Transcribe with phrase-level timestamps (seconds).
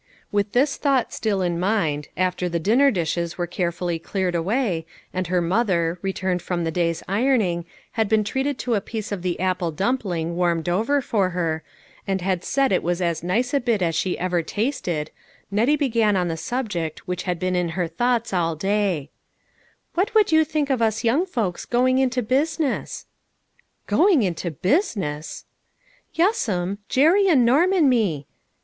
[0.31, 4.87] With this thought still in mind, after the din ner dishes were carefully cleared away,
[5.13, 9.21] and her mother, returned from the day's ironing, had been treated to a piece of
[9.21, 11.61] the apple dumpling warmed over for her,
[12.07, 15.11] and had said it was as nice a bit as she ever tasted,
[15.51, 19.11] Nettie began on the subject which had been in her thoughts all day:"
[19.93, 23.05] What would you think of us young folks go ing into business?""
[23.85, 25.45] Going into business!"
[26.15, 26.79] "Yes'm.
[26.89, 28.25] Jerry and Norm and me.